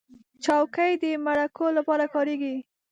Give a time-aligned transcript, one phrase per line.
[0.43, 2.55] چوکۍ د مرکو لپاره کارېږي.